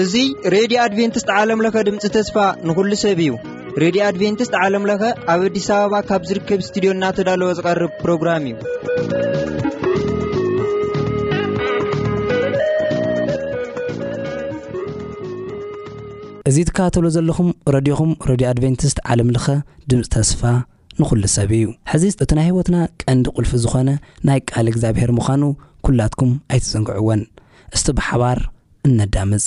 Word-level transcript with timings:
እዙ 0.00 0.14
ሬድዮ 0.54 0.78
ኣድቨንትስት 0.84 1.28
ዓለምለኸ 1.36 1.76
ድምፂ 1.88 2.06
ተስፋ 2.16 2.36
ንኩሉ 2.68 2.90
ሰብ 3.02 3.18
እዩ 3.24 3.30
ሬድዮ 3.82 4.00
ኣድቨንትስት 4.08 4.54
ዓለምለኸ 4.62 5.02
ኣብ 5.34 5.42
ኣዲስ 5.48 5.68
ኣበባ 5.76 5.94
ካብ 6.08 6.22
ዝርከብ 6.30 6.60
እስትድዮ 6.64 6.90
እናተዳለወ 6.96 7.50
ዝቐርብ 7.60 7.92
ፕሮግራም 8.02 8.44
እዩ 8.50 8.54
እዙ 16.50 16.56
ትካባተሎ 16.70 17.04
ዘለኹም 17.18 17.50
ረድኹም 17.76 18.10
ረድዮ 18.30 18.48
ኣድቨንትስት 18.54 18.98
ዓለምለኸ 19.12 19.46
ድምፂ 19.90 20.04
ተስፋ 20.16 20.40
ንኹሉ 21.00 21.22
ሰብ 21.36 21.52
እዩ 21.58 21.64
ሕዚ 21.92 22.02
እቲ 22.24 22.30
ናይ 22.38 22.44
ህይወትና 22.48 22.76
ቀንዲ 23.02 23.24
ቁልፊ 23.36 23.50
ዝኾነ 23.62 23.90
ናይ 24.28 24.38
ቃል 24.50 24.66
እግዚኣብሔር 24.72 25.10
ምዃኑ 25.16 25.42
ኲላትኩም 25.86 26.30
ኣይትፅንግዕዎን 26.52 27.22
እስቲ 27.76 27.86
ብሓባር 27.98 28.38
እነዳምፅ 28.88 29.44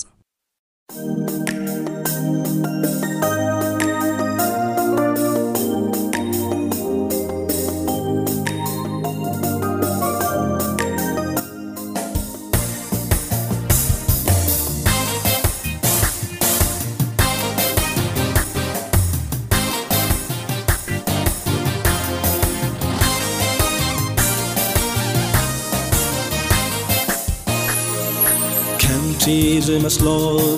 رمسرل 29.70 30.56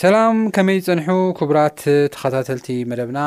ሰላም 0.02 0.36
ከመይ 0.54 0.76
ይጸንሑ 0.78 1.06
ክቡራት 1.38 1.80
ተኸታተልቲ 2.14 2.66
መደብና 2.90 3.20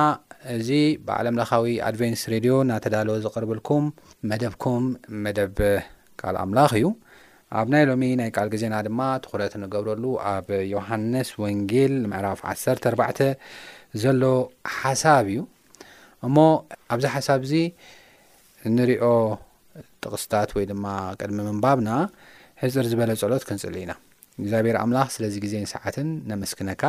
እዚ 0.56 0.70
ብዓለምለኻዊ 1.08 1.68
ኣድቨንስ 1.90 2.22
ሬድዮ 2.34 2.54
እናተዳልወ 2.64 3.14
ዘቕርብልኩም 3.26 3.86
መደብኩም 4.30 4.84
መደብ 5.26 5.60
ቃል 6.22 6.38
ኣምላኽ 6.42 6.72
እዩ 6.80 6.88
ኣብ 7.60 7.68
ናይ 7.74 7.84
ሎሚ 7.90 8.04
ናይ 8.22 8.32
ቃል 8.38 8.50
ግዜና 8.54 8.76
ድማ 8.88 9.00
ትኩረት 9.26 9.54
ንገብረሉ 9.62 10.04
ኣብ 10.34 10.50
ዮሃንስ 10.74 11.30
ወንጌል 11.44 11.94
ምዕራፍ 12.14 12.42
1 12.54 12.88
4ርባ 12.92 13.04
ዘሎ 14.04 14.22
ሓሳብ 14.80 15.26
እዩ 15.34 15.40
እሞ 16.30 16.36
ኣብዚ 16.96 17.06
ሓሳብ 17.16 17.40
እዙ 17.50 17.54
ንሪኦ 18.78 19.04
ጥቕስታት 20.04 20.52
ወይ 20.58 20.68
ድማ 20.74 20.86
ቅድሚ 21.22 21.38
ምንባብና 21.50 21.90
ሕፅር 22.64 22.88
ዝበለ 22.94 23.14
ጸሎት 23.24 23.46
ክንጽል 23.52 23.78
ኢና 23.84 23.94
እግዚኣብሔር 24.42 24.76
ኣምላኽ 24.84 25.08
ስለዚ 25.16 25.34
ግዜንሰዓትን 25.44 26.08
ነመስክነካ 26.30 26.84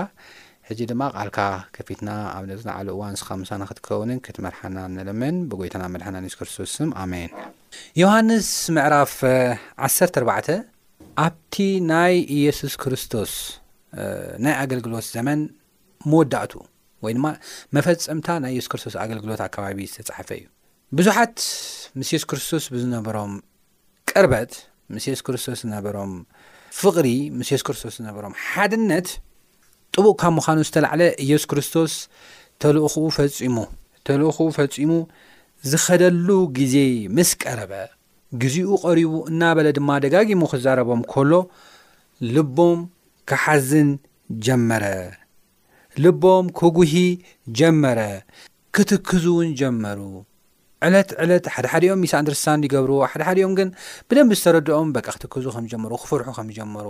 ሕዚ 0.69 0.81
ድማ 0.91 1.03
ቓልካ 1.17 1.39
ከፊትና 1.77 2.11
ኣብ 2.37 2.45
ነዚና 2.51 2.71
ዕሉ 2.79 2.89
እዋን 2.95 3.17
ስኻ 3.21 3.29
ምሳን 3.43 3.63
ክትኸውንን 3.69 4.19
ክትመርሓና 4.27 4.79
ንልምን 4.95 5.37
ብጐይታና 5.51 5.85
መድሓና 5.95 6.17
የስ 6.27 6.37
ክርስቶስ 6.41 6.75
ኣሜን 7.03 7.31
ዮሃንስ 8.01 8.49
ምዕራፍ 8.77 9.15
14 9.91 10.51
ኣብቲ 11.27 11.57
ናይ 11.91 12.15
ኢየሱስ 12.39 12.75
ክርስቶስ 12.85 13.33
ናይ 14.45 14.55
ኣገልግሎት 14.65 15.07
ዘመን 15.17 15.41
መወዳእቱ 16.11 16.53
ወይ 17.05 17.13
ድማ 17.19 17.27
መፈፀምታ 17.77 18.27
ናይ 18.45 18.53
የሱስ 18.57 18.69
ክርስቶስ 18.73 18.95
ኣገልግሎት 19.05 19.41
ኣከባቢ 19.47 19.81
ዝተጻሓፈ 19.95 20.29
እዩ 20.41 20.45
ብዙሓት 20.99 21.37
ምስ 22.01 22.11
የሱስ 22.17 22.27
ክርስቶስ 22.33 22.67
ብዝነበሮም 22.75 23.33
ቅርበት 24.11 24.53
ምስ 24.95 25.05
የሱስ 25.11 25.23
ክርስቶስ 25.29 25.61
ዝነበሮም 25.65 26.13
ፍቕሪ 26.81 27.07
ምስ 27.39 27.49
ኢየሱስ 27.51 27.65
ክርስቶስ 27.67 27.95
ዝነብሮም 27.99 28.35
ሓድነት 28.47 29.09
ጥቡቕ 29.95 30.17
ካብ 30.23 30.33
ምዃኑ 30.39 30.59
ዝተላዕለ 30.69 31.03
ኢየሱ 31.25 31.45
ክርስቶስ 31.51 31.93
ተልእኹኡ 32.63 33.05
ፈጺሙ 33.17 33.57
ተልእኹኡ 34.07 34.49
ፈጺሙ 34.57 34.91
ዝኸደሉ 35.71 36.29
ግዜ 36.59 36.75
ምስ 37.17 37.31
ቀረበ 37.43 37.73
ግዜኡ 38.43 38.69
ቐሪቡ 38.85 39.13
እናበለ 39.31 39.69
ድማ 39.79 39.91
ደጋጊሙ 40.05 40.41
ክዛረቦም 40.53 41.03
ከሎ 41.13 41.33
ልቦም 42.35 42.79
ክሓዝን 43.31 43.91
ጀመረ 44.47 44.85
ልቦም 46.05 46.47
ክጕሂ 46.61 46.95
ጀመረ 47.59 47.99
ክትክዙ 48.77 49.25
እውን 49.35 49.51
ጀመሩ 49.61 49.99
ዕለት 50.87 51.11
ዕለት 51.25 51.45
ሓደሓደኦም 51.55 52.01
ሚስ 52.05 52.13
ኣንድርስሳን 52.21 52.65
ይገብርዎ 52.67 52.97
ሓደሓደኦም 53.13 53.53
ግን 53.59 53.69
ብደንብ 54.09 54.33
ዝተረድኦም 54.39 54.89
በቂ 54.97 55.07
ክትክዙ 55.17 55.45
ከምጀመሩ 55.55 55.93
ክፍርሑ 56.03 56.29
ከም 56.39 56.49
ጀመሩ 56.59 56.87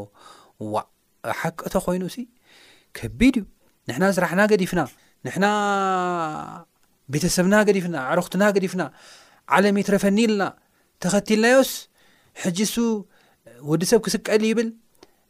ዋዕ 0.75 0.87
ሓቂ 1.41 1.61
ቶ 1.73 1.83
ኮይኑእሲ 1.85 2.17
ከቢድ 2.99 3.37
እዩ 3.41 3.45
ንሕና 3.91 4.05
ስራሕና 4.17 4.43
ገዲፍና 4.53 4.81
ን 5.43 5.47
ቤተሰብና 7.15 7.55
ዲፍና 7.77 7.97
ዕሩኽትና 8.13 8.45
ገዲፍና 8.57 8.83
ዓለም 9.57 9.77
ትረፈኒኢልና 9.89 10.43
ተኸትልናዮስ 11.03 11.71
ሕጂ 12.43 12.59
ሱ 12.75 12.77
ወዲሰብ 13.71 14.01
ክስቀዕሊ 14.07 14.45
ይብል 14.53 14.69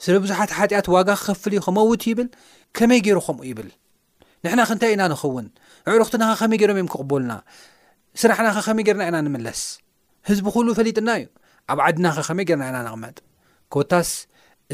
ስበ 0.05 0.15
ብዙሓት 0.23 0.51
ሓጢኣት 0.59 0.87
ዋጋ 0.95 1.09
ክከፍል 1.21 1.53
ዩ 1.57 1.61
ክመውት 1.67 2.03
ይብል 2.11 2.29
ከመይ 2.77 3.01
ገይሩ 3.07 3.19
ከምኡ 3.27 3.45
ይብል 3.51 3.69
ንሕና 4.45 4.61
ክንታይ 4.69 4.93
ኢና 4.95 5.03
ንኸውን 5.13 5.47
ንዕሩኽትና 5.89 6.25
ከመይ 6.41 6.59
ገይሮም 6.63 6.77
እዮም 6.79 6.89
ክቕበልና 6.93 7.33
ስራሕና 8.21 8.49
ኸ 8.57 8.61
ኸመይ 8.67 8.85
ጌርና 8.89 9.03
ኢና 9.11 9.17
ንምለስ 9.25 9.61
ህዝቢ 10.29 10.47
ኩሉ 10.55 10.67
ፈሊጥና 10.79 11.11
እዩ 11.19 11.27
ኣብ 11.73 11.79
ዓድናኸ 11.87 12.17
ኸመይ 12.29 12.45
ጌርና 12.49 12.65
ኢና 12.73 12.79
ንቕመጥ 12.85 13.17
ኮታስ 13.73 14.11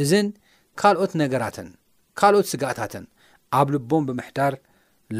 እዝን 0.03 0.27
ካልኦት 0.81 1.13
ነገራትን 1.23 1.69
ካልኦት 2.21 2.47
ስጋእታትን 2.53 3.05
ኣብ 3.59 3.67
ልቦም 3.75 4.05
ብምሕዳር 4.09 4.55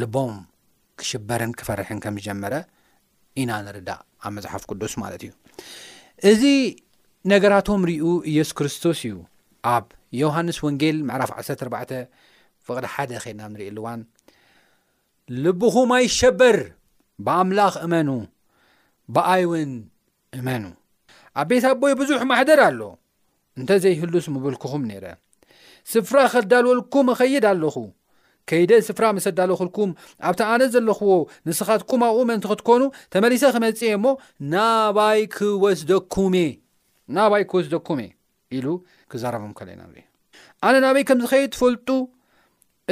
ልቦም 0.01 0.33
ክሽበርን 0.99 1.51
ክፈርሕን 1.61 1.99
ከም 2.03 2.15
ዝጀመረ 2.21 2.53
ኢና 3.41 3.51
ንርዳእ 3.65 3.99
ኣብ 4.25 4.31
መጽሓፍ 4.37 4.63
ቅዱስ 4.71 4.93
ማለት 5.03 5.21
እዩ 5.25 5.31
እዚ 6.31 6.43
ነገራቶም 7.33 7.81
ርኡ 7.89 8.05
ኢየሱ 8.33 8.51
ክርስቶስ 8.59 9.01
እዩ 9.09 9.17
ኣብ 9.75 9.85
ዮሃንስ 10.21 10.57
ወንጌል 10.67 10.97
መዕራፍ 11.09 11.31
14 11.41 11.91
ፍቕዲ 12.67 12.85
1ደ 12.95 13.11
ኸድና 13.25 13.43
ንሪኢ 13.53 13.67
ኣሉዋን 13.73 14.01
ልብኹ 15.43 15.75
ማይሸበር 15.91 16.57
ብኣምላኽ 17.25 17.73
እመኑ 17.85 18.09
ብኣይ 19.15 19.43
እውን 19.47 19.71
እመኑ 20.39 20.63
ኣብ 21.41 21.47
ቤት 21.49 21.65
ኣቦይ 21.71 21.93
ብዙሕ 22.01 22.19
ማሕደር 22.31 22.59
ኣሎ 22.67 22.81
እንተዘይህሉስ 23.59 24.25
ምብልኩኹም 24.35 24.83
ነይረ 24.91 25.05
ስፍራ 25.91 26.17
ኸዳልወልኩም 26.33 27.05
እኸይድ 27.13 27.45
ኣለኹ 27.51 27.75
ከይደ 28.49 28.71
ስፍራ 28.87 29.03
መስዳለኹልኩም 29.15 29.89
ኣብቲ 30.29 30.39
ኣነ 30.53 30.61
ዘለኽዎ 30.73 31.11
ንስኻትኩም 31.47 32.01
ኣብኡ 32.07 32.19
መንቲ 32.29 32.45
ክትኮኑ 32.51 32.81
ተመሊሰ 33.13 33.43
ክመጽእ 33.55 33.93
እሞ 33.97 34.05
ናባይ 34.53 35.21
ክወስደኩሜእ 35.35 36.51
ናባይ 37.17 37.43
ክወስደኩምእ 37.51 38.11
ኢሉ 38.57 38.65
ክዛረቡም 39.13 39.53
ከለና 39.59 39.81
ኣነ 40.67 40.75
ናበይ 40.85 41.03
ከምዝኸይድ 41.09 41.49
ትፈልጡ 41.55 41.87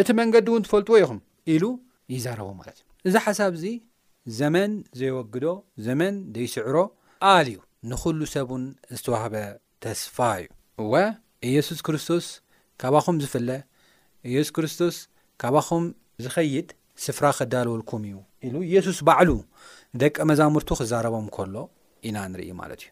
እቲ 0.01 0.07
መንገዲ 0.19 0.47
እውን 0.51 0.65
ትፈልጥዎ 0.67 0.95
ኢኹም 1.03 1.19
ኢሉ 1.53 1.63
ይዛረቡ 2.15 2.49
ማለት 2.61 2.77
እዩ 2.81 3.09
እዚ 3.09 3.15
ሓሳብዚ 3.27 3.63
ዘመን 4.37 4.71
ዘይወግዶ 4.99 5.45
ዘመን 5.85 6.13
ዘይስዕሮ 6.35 6.75
ኣልዩ 7.33 7.55
ንዅሉ 7.91 8.19
ሰብን 8.33 8.63
ዝተዋህበ 8.95 9.33
ተስፋ 9.83 10.17
እዩ 10.41 10.47
እወ 10.83 10.93
ኢየሱስ 11.49 11.79
ክርስቶስ 11.85 12.25
ካባኹም 12.81 13.15
ዝፍለ 13.23 13.49
ኢየሱስ 14.29 14.51
ክርስቶስ 14.57 14.95
ካባኹም 15.43 15.83
ዝኸይድ 16.25 16.67
ስፍራ 17.05 17.25
ኸዳልወልኩም 17.37 18.01
እዩ 18.09 18.15
ኢሉ 18.47 18.55
ኢየሱስ 18.69 18.97
ባዕሉ 19.09 19.29
ደቀ 20.03 20.15
መዛሙርቱ 20.31 20.69
ክዛረቦም 20.79 21.27
ከሎ 21.35 21.55
ኢና 22.09 22.17
ንርኢ 22.33 22.49
ማለት 22.61 22.81
እዩ 22.85 22.89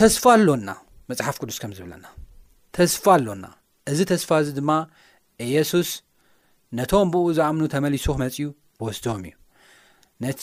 ተስፋ 0.00 0.22
ኣሎና 0.36 0.68
መጽሓፍ 1.10 1.36
ቅዱስ 1.42 1.58
ከም 1.62 1.72
ዝብለና 1.78 2.04
ተስፋ 2.76 3.04
ኣሎና 3.18 3.44
እዚ 3.90 3.98
ተስፋ 4.14 4.28
እዚ 4.44 4.48
ድማ 4.60 4.70
ኢየሱስ 5.50 5.88
ነቶም 6.78 7.08
ብእኡ 7.14 7.24
ዝኣምኑ 7.36 7.64
ተመሊሱመጺ 7.76 8.36
ወስዶም 8.86 9.20
እዩ 9.28 9.32
ነቲ 10.24 10.42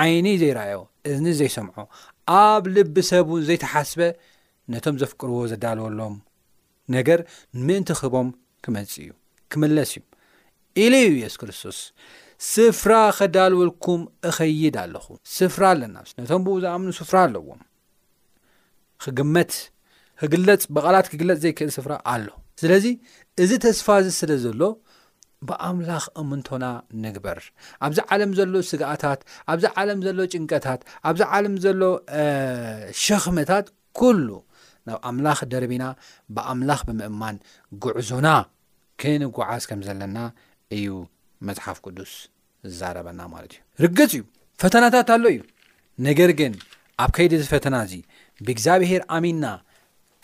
ዓይኒ 0.00 0.26
ዘይረኣዮ 0.42 0.80
እዝኒ 1.10 1.28
ዘይሰምዖ 1.40 1.76
ኣብ 2.48 2.62
ልቢ 2.76 2.96
ሰብእን 3.10 3.42
ዘይተሓስበ 3.48 4.00
ነቶም 4.72 4.96
ዘፍቅርዎ 5.02 5.36
ዘዳልወሎም 5.50 6.16
ነገር 6.96 7.20
ንምእንቲ 7.60 7.88
ክህቦም 7.98 8.28
ክመጽእ 8.64 9.02
እዩ 9.06 9.10
ክመለስ 9.52 9.90
እዩ 9.98 10.04
ኢሉ 10.82 10.92
ዩ 11.06 11.10
ኢየሱስ 11.20 11.36
ክርስቶስ 11.42 11.78
ስፍራ 12.52 12.92
ኸዳልወልኩም 13.18 14.00
እኸይድ 14.28 14.74
ኣለኹ 14.82 15.06
ስፍራ 15.36 15.62
ኣለና 15.74 15.96
ነቶም 16.18 16.42
ብኡ 16.46 16.54
ዝኣምኑ 16.64 16.90
ስፍራ 17.00 17.16
ኣለዎም 17.26 17.60
ክግመት 19.04 19.52
ክግለፅ 20.20 20.62
ብቓላት 20.76 21.06
ክግለጽ 21.12 21.38
ዘይክእል 21.44 21.70
ስፍራ 21.78 21.92
ኣሎ 22.12 22.26
ስለዚ 22.60 22.86
እዚ 23.42 23.50
ተስፋ 23.64 23.86
እዚ 24.02 24.08
ስለ 24.20 24.30
ዘሎ 24.44 24.60
ብኣምላኽ 25.46 26.04
እምንቶና 26.20 26.64
ንግበር 27.02 27.38
ኣብዚ 27.86 27.98
ዓለም 28.14 28.30
ዘሎ 28.38 28.54
ስግኣታት 28.70 29.20
ኣብዚ 29.52 29.64
ዓለም 29.80 30.00
ዘሎ 30.06 30.18
ጭንቀታት 30.34 30.80
ኣብዚ 31.08 31.20
ዓለም 31.36 31.54
ዘሎ 31.64 31.80
ሸኽምታት 33.02 33.66
ኩሉ 34.00 34.28
ናብ 34.88 34.98
ኣምላኽ 35.10 35.40
ደርቢና 35.52 35.84
ብኣምላኽ 36.34 36.80
ብምእማን 36.88 37.36
ጉዕዞና 37.84 38.28
ክንጓዓዝ 39.00 39.62
ከም 39.70 39.80
ዘለና 39.86 40.18
እዩ 40.76 40.88
መፅሓፍ 41.48 41.78
ቅዱስ 41.86 42.12
ዝዛረበና 42.70 43.20
ማለት 43.34 43.52
እዩ 43.56 43.60
ርግጽ 43.84 44.12
እዩ 44.18 44.22
ፈተናታት 44.62 45.08
ኣሎ 45.16 45.24
እዩ 45.34 45.40
ነገር 46.08 46.30
ግን 46.40 46.52
ኣብ 47.02 47.10
ከይዲ 47.16 47.32
ዚ 47.40 47.44
ፈተና 47.54 47.76
እዚ 47.86 47.94
ብእግዚኣብሔር 48.46 49.02
ኣሚንና 49.16 49.46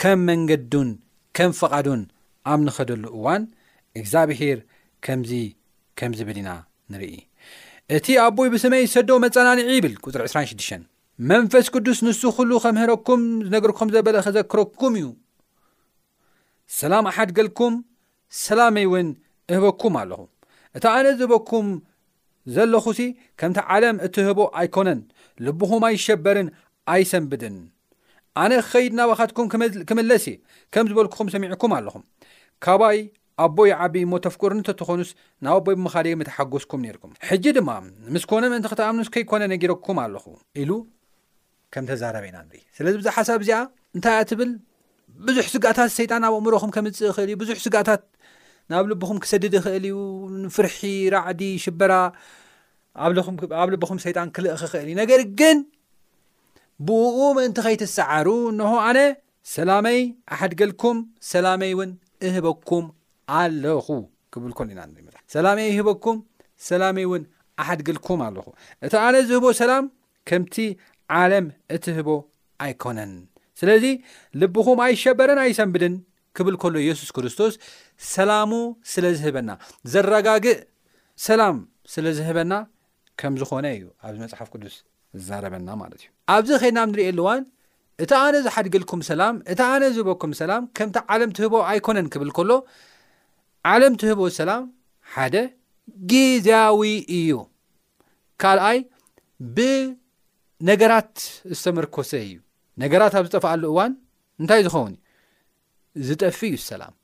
ከም 0.03 0.21
መንገዱን 0.29 0.89
ከም 1.37 1.53
ፍቓዱን 1.61 2.01
ኣብ 2.53 2.61
ንኸደሉ 2.67 3.05
እዋን 3.19 3.43
እግዚኣብሔር 4.01 4.59
ከምዚ 5.07 5.33
ከምዝብል 5.99 6.39
ኢና 6.41 6.51
ንርኢ 6.93 7.15
እቲ 7.97 8.07
ኣቦይ 8.27 8.49
ብሰመይ 8.53 8.85
ሰዶ 8.95 9.11
መፀናኒዒ 9.25 9.67
ይብል 9.77 9.95
ፅሪ 10.15 10.23
26 10.35 10.77
መንፈስ 11.31 11.67
ቅዱስ 11.75 11.99
ንሱ 12.07 12.21
ኩሉ 12.37 12.51
ኸምህረኩም 12.65 13.21
ዝነገርኩም 13.47 13.91
ዘበለ 13.95 14.17
ኸዘክረኩም 14.27 14.95
እዩ 15.01 15.07
ሰላም 16.79 17.05
ኣሓድገልኩም 17.11 17.75
ሰላመይ 18.45 18.87
እውን 18.89 19.09
እህበኩም 19.53 19.95
ኣለኹ 20.03 20.21
እቲ 20.77 20.85
ኣነ 20.95 21.07
ዝህበኩም 21.21 21.67
ዘለኹሲ 22.55 23.01
ከምቲ 23.41 23.59
ዓለም 23.75 23.97
እቲ 24.07 24.15
ህቦ 24.29 24.41
ኣይኮነን 24.61 25.01
ልብኹም 25.47 25.85
ኣይሸበርን 25.89 26.49
ኣይሰንብድን 26.95 27.57
ኣነ 28.43 28.53
ክኸይድ 28.67 28.93
ናባኻትኩም 29.01 29.47
ክምለስ 29.91 30.25
ከም 30.75 30.87
ዝበልኩኹም 30.91 31.29
ሰሚዕኩም 31.35 31.73
ኣለኹ 31.79 31.95
ካባይ 32.67 32.99
ኣቦይ 33.43 33.71
ዓብይ 33.85 34.05
ሞተፍቁርንተትኾኑስ 34.13 35.11
ናብ 35.45 35.55
ኣቦይ 35.61 35.75
ብምኻደ 35.79 36.07
ምተሓጎስኩም 36.21 36.81
ነርኩም 36.87 37.13
ሕጂ 37.29 37.45
ድማ 37.57 37.71
ምስ 38.15 38.25
ኮነ 38.31 38.45
ምእንቲ 38.53 38.67
ክተኣምኑስ 38.73 39.09
ከይኮነ 39.15 39.43
ነጊረኩም 39.53 39.99
ኣለኹ 40.05 40.25
ኢሉ 40.63 40.71
ከም 41.75 41.85
ተዛረበና 41.91 42.37
ንርኢ 42.49 42.63
ስለዚ 42.77 42.95
ብዙ 43.01 43.09
ሓሳብ 43.17 43.41
እዚኣ 43.45 43.59
እንታይ 43.97 44.17
ኣ 44.19 44.23
ትብል 44.31 44.51
ብዙሕ 45.27 45.47
ስጋታት 45.55 45.91
ሰይጣን 45.99 46.21
ናብ 46.27 46.35
ኣእምሮኹም 46.39 46.71
ከምፅእ 46.77 47.13
ኽእል 47.17 47.31
እዩ 47.33 47.37
ብዙሕ 47.43 47.57
ስጋታት 47.67 48.03
ናብ 48.73 48.85
ልቦኹም 48.93 49.19
ክሰድድ 49.27 49.55
ይኽእል 49.59 49.85
እዩ 49.91 49.99
ንፍርሒ 50.45 50.79
ራዕዲ 51.17 51.43
ሽበራ 51.67 51.93
ኣብ 53.61 53.71
ልቦኹም 53.75 53.99
ሰይጣን 54.07 54.29
ክልእኽእል 54.37 54.87
እዩ 54.89 54.95
ነገር 55.03 55.23
ግን 55.41 55.59
ብኡ 56.89 57.17
ምእንቲ 57.39 57.59
ከይትስዓሩ 57.67 58.27
እንሆ 58.53 58.73
ኣነ 58.89 58.99
ሰላመይ 59.57 60.01
ኣሓድገልኩም 60.35 60.99
ሰላመይ 61.33 61.73
እውን 61.75 61.91
እህበኩም 62.29 62.85
ኣለኹ 63.39 63.87
ክብል 64.35 64.53
ከሉ 64.59 64.69
ኢና 64.75 64.81
መ 64.95 65.09
ሰላሜይ 65.35 65.67
ይህበኩም 65.77 66.17
ሰላሜይ 66.69 67.05
እውን 67.09 67.23
ኣሓድግልኩም 67.63 68.21
ኣለኹ 68.27 68.47
እቲ 68.87 68.93
ኣነ 69.07 69.15
ዝህቦ 69.31 69.45
ሰላም 69.61 69.85
ከምቲ 70.29 70.55
ዓለም 71.21 71.47
እትህቦ 71.75 72.09
ኣይኮነን 72.65 73.13
ስለዚ 73.61 73.85
ልብኹም 74.43 74.79
ኣይሸበረን 74.87 75.39
ኣይሰንብድን 75.45 75.95
ክብል 76.39 76.55
ከሎ 76.63 76.75
ኢየሱስ 76.85 77.11
ክርስቶስ 77.17 77.53
ሰላሙ 78.15 78.53
ስለ 78.93 79.05
ዝህበና 79.21 79.51
ዘረጋግእ 79.93 80.61
ሰላም 81.27 81.59
ስለ 81.95 82.05
ዝህበና 82.19 82.53
ከም 83.23 83.35
ዝኾነ 83.41 83.65
እዩ 83.77 83.85
ኣብዚ 84.07 84.19
መፅሓፍ 84.25 84.49
ቅዱስ 84.55 84.77
ዝዛረበና 85.19 85.69
ማለት 85.83 86.01
እዩ 86.03 86.09
ኣብዚ 86.37 86.51
ኸድና 86.63 86.79
ብ 86.87 86.93
ንሪኤኣሉዋን 86.93 87.43
እቲ 88.05 88.13
ኣነ 88.25 88.35
ዝሓድግልኩም 88.47 89.01
ሰላም 89.11 89.35
እቲ 89.53 89.61
ኣነ 89.73 89.83
ዝህበኩም 89.97 90.33
ሰላም 90.41 90.63
ከምቲ 90.79 90.97
ዓለም 91.15 91.31
እትህቦ 91.35 91.55
ኣይኮነን 91.71 92.09
ክብል 92.15 92.31
ከሎ 92.39 92.51
ዓለም 93.73 93.93
ቲህቦ 94.01 94.23
ሰላም 94.41 94.63
ሓደ 95.13 95.37
ግዜያዊ 96.13 96.81
እዩ 97.19 97.33
ካልኣይ 98.43 98.79
ብነገራት 99.57 101.15
ዝተመርኮሰ 101.59 102.11
እዩ 102.27 102.35
ነገራት 102.83 103.15
ኣብ 103.19 103.25
ዝጠፋኣሉ 103.29 103.63
እዋን 103.73 103.93
እንታይ 104.43 104.61
ዝኸውን 104.67 104.95
እዩ 106.01 106.05
ዝጠፊ 106.09 106.41
እዩ 106.57 106.61
ሰላም 106.71 106.95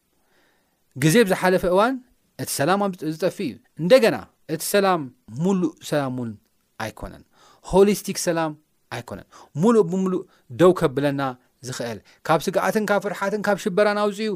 ግዜ 1.02 1.14
ብዝሓለፈ 1.26 1.64
እዋን 1.74 1.94
እቲ 2.42 2.48
ሰላም 2.60 2.80
ዝጠፊ 3.14 3.38
እዩ 3.50 3.54
እንደገና 3.82 4.16
እቲ 4.54 4.62
ሰላም 4.74 5.02
ሙሉእ 5.44 5.72
ሰላም 5.90 6.14
እውን 6.20 6.30
ኣይኮነን 6.84 7.24
ሆሊስቲክ 7.72 8.18
ሰላም 8.28 8.52
ኣይኮነን 8.96 9.28
ሙሉእ 9.62 9.84
ብምሉእ 9.92 10.22
ደው 10.60 10.72
ከብለና 10.80 11.22
ዝኽእል 11.68 11.98
ካብ 12.26 12.40
ስግኣትን 12.48 12.84
ካብ 12.90 13.00
ፍርሓትን 13.06 13.42
ካብ 13.48 13.58
ሽበራን 13.64 13.98
ኣውፅዩ 14.04 14.30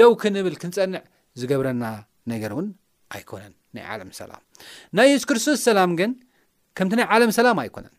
ደው 0.00 0.12
ክንብል 0.22 0.54
ክንፀንዕ 0.62 1.02
ዝገብረና 1.40 1.84
ነገር 2.32 2.50
እውን 2.54 2.66
ኣይኮነን 3.16 3.52
ናይ 3.76 3.84
ዓለም 3.94 4.10
ሰላም 4.20 4.42
ናይ 4.98 5.08
የሱ 5.12 5.24
ክርስቶስ 5.30 5.58
ሰላም 5.68 5.90
ግን 6.00 6.10
ከምቲ 6.78 6.94
ናይ 7.00 7.06
ዓለም 7.14 7.30
ሰላም 7.38 7.58
ኣይኮነን 7.62 7.94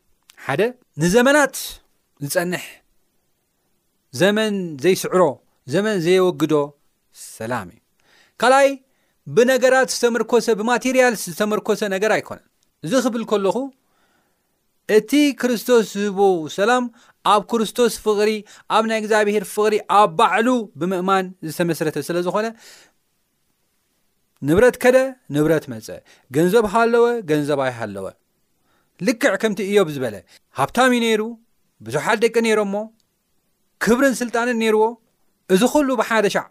ሓደ 0.45 0.61
ንዘመናት 1.03 1.55
ዝፀንሕ 2.25 2.65
ዘመን 4.21 4.53
ዘይስዕሮ 4.83 5.21
ዘመን 5.73 5.95
ዘይወግዶ 6.05 6.55
ሰላም 7.37 7.67
እዩ 7.75 7.81
ካልኣይ 8.41 8.69
ብነገራት 9.35 9.89
ዝተመርኮሰ 9.95 10.47
ብማቴርያልስ 10.59 11.21
ዝተመርኮሰ 11.33 11.81
ነገር 11.95 12.11
ኣይኮነን 12.17 12.47
እዚ 12.85 12.91
ክብል 13.05 13.23
ከለኹ 13.31 13.57
እቲ 14.97 15.11
ክርስቶስ 15.41 15.85
ዝህቦ 15.99 16.19
ሰላም 16.57 16.83
ኣብ 17.33 17.43
ክርስቶስ 17.51 17.93
ፍቕሪ 18.05 18.31
ኣብ 18.77 18.83
ናይ 18.89 18.99
እግዚኣብሄር 19.01 19.43
ፍቕሪ 19.53 19.75
ኣብ 19.99 20.09
ባዕሉ 20.19 20.47
ብምእማን 20.79 21.25
ዝተመስረተ 21.49 21.95
ስለ 22.07 22.17
ዝኮነ 22.25 22.47
ንብረት 24.47 24.75
ከደ 24.83 24.97
ንብረት 25.35 25.65
መፀ 25.71 25.87
ገንዘብ 26.35 26.65
ሃለወ 26.73 27.05
ገንዘባይ 27.29 27.71
ሃለወ 27.79 28.05
ልክዕ 29.07 29.33
ከምቲ 29.41 29.59
እዮብ 29.69 29.87
ዝበለ 29.95 30.15
ሃብታሚ 30.59 30.91
ዩ 30.99 31.01
ነይሩ 31.05 31.21
ብዙሓት 31.85 32.17
ደቂ 32.23 32.35
ነይሮሞ 32.47 32.75
ክብርን 33.83 34.13
ስልጣንን 34.21 34.57
ነይርዎ 34.63 34.83
እዚ 35.53 35.61
ኩሉ 35.73 35.89
ብሓደ 35.99 36.25
ሻዕ 36.35 36.45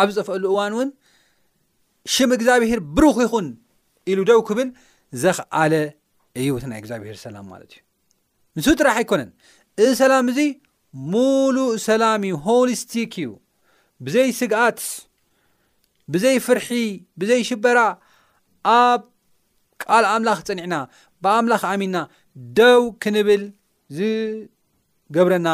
ኣብ 0.00 0.08
ዝጠፈሉ 0.14 0.42
እዋን 0.52 0.72
እውን 0.76 0.88
ሽም 2.14 2.30
እግዚኣብሄር 2.36 2.80
ብሩክ 2.96 3.18
ይኹን 3.24 3.46
ኢሉ 4.10 4.18
ደው 4.30 4.40
ክብል 4.48 4.68
ዘክኣለ 5.22 5.74
እዩ 6.40 6.50
እቲ 6.58 6.64
ናይ 6.70 6.78
እግዚኣብሄር 6.82 7.16
ሰላም 7.24 7.46
ማለት 7.52 7.70
እዩ 7.74 7.80
ንስ 8.58 8.66
ጥራሕ 8.80 8.96
ኣይኮነን 9.02 9.30
እዚ 9.84 9.88
ሰላም 10.02 10.28
እዚ 10.32 10.40
ሙሉእ 11.14 11.72
ሰላም 11.88 12.20
ዩ 12.30 12.34
ሆሊስቲክ 12.46 13.12
እዩ 13.22 13.30
ብዘይ 14.06 14.30
ስግኣት 14.40 14.78
ብዘይ 16.12 16.36
ፍርሒ 16.46 16.68
ብዘይ 17.20 17.40
ሽበራ 17.48 17.78
ኣብ 18.80 19.02
ቃል 19.82 20.04
ኣምላኽ 20.14 20.38
ፀኒዕና 20.48 20.74
ብኣምላኽ 21.24 21.62
ኣሚንና 21.70 21.98
ደው 22.58 22.82
ክንብል 23.02 23.42
ዝገብረና 23.98 25.48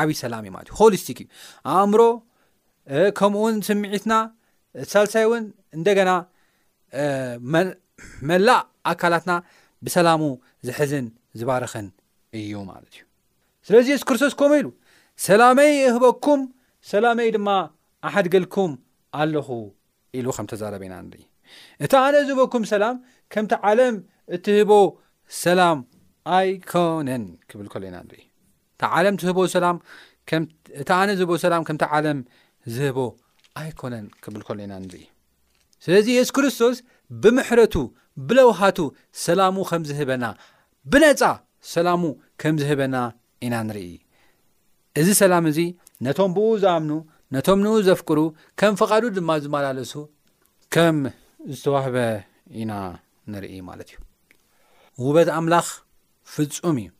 ዓብዪ 0.00 0.14
ሰላም 0.22 0.42
እዩ 0.46 0.52
ማለት 0.56 0.68
እዩ 0.72 0.76
ሆሊስቲክ 0.80 1.18
እዩ 1.24 1.28
ኣእምሮ 1.74 2.00
ከምኡውን 3.18 3.56
ስምዒትና 3.68 4.14
ሳልሳይ 4.92 5.24
እውን 5.28 5.44
እንደገና 5.78 6.10
መላእ 8.30 8.60
ኣካላትና 8.92 9.32
ብሰላሙ 9.86 10.22
ዝሕዝን 10.68 11.06
ዝባረኸን 11.40 11.86
እዩ 12.40 12.54
ማለት 12.72 12.92
እዩ 12.98 13.02
ስለዚ 13.68 13.86
የሱ 13.94 14.02
ክርስቶስ 14.08 14.34
ከምኡ 14.42 14.56
ኢሉ 14.64 14.68
ሰላመይ 15.28 15.72
እህበኩም 15.88 16.42
ሰላመይ 16.92 17.28
ድማ 17.38 17.48
ኣሓድገልኩም 18.08 18.72
ኣለኹ 19.20 19.48
ኢሉ 20.18 20.26
ከም 20.36 20.46
ተዛረበ 20.52 20.82
ኢና 20.88 20.94
ንርኢ 21.06 21.22
እቲ 21.84 21.92
ኣነ 22.06 22.14
ዝህበኩም 22.28 22.64
ሰላም 22.72 22.96
ከምቲ 23.32 23.52
ዓለም 23.70 23.96
እትህቦ 24.36 24.70
ሰላም 25.44 25.78
ኣይኮነን 26.36 27.24
ክብል 27.50 27.66
ከሎ 27.72 27.82
ኢና 27.90 27.96
ንርኢ 28.08 28.22
እ 28.82 28.88
ዓለም 28.98 29.14
ትህቦ 29.22 29.38
ሰላም 29.56 29.76
እቲ 30.82 30.88
ኣነ 31.00 31.08
ዝህቦ 31.18 31.32
ሰላም 31.44 31.62
ከምቲ 31.68 31.84
ዓለም 31.96 32.18
ዝህቦ 32.76 32.98
ኣይኮነን 33.62 34.06
ክብል 34.24 34.42
ከሎ 34.48 34.58
ኢና 34.66 34.72
ንርኢ 34.88 35.04
ስለዚ 35.86 36.06
የሱስ 36.16 36.30
ክርስቶስ 36.36 36.76
ብምሕረቱ 37.22 37.74
ብለውሃቱ 38.28 38.78
ሰላሙ 39.26 39.56
ከም 39.70 39.82
ዝህበና 39.88 40.24
ብነፃ 40.92 41.22
ሰላሙ 41.74 42.02
ከም 42.42 42.54
ዝህበና 42.62 42.96
ኢና 43.46 43.54
ንርኢ 43.70 43.90
እዚ 45.00 45.08
ሰላም 45.22 45.44
እዙ 45.50 45.58
ነቶም 46.06 46.30
ብኡ 46.36 46.46
ዝኣምኑ 46.62 46.90
ነቶም 47.34 47.60
ንኡ 47.64 47.74
ዘፍቅሩ 47.86 48.20
ከም 48.60 48.74
ፈቓዱ 48.80 49.04
ድማ 49.16 49.30
ዝመላለሱ 49.44 49.92
ከም 50.74 50.98
ዝተዋህበ 51.54 51.96
ኢና 52.60 52.72
ንርኢ 53.32 53.54
ማለት 53.68 53.88
እዩ 53.94 53.98
ውበት 55.04 55.28
ኣምላኽ 55.38 55.66
ፍፁም 56.34 56.76
እዩ 56.82 56.90